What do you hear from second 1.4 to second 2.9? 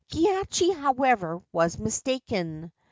was mistaken.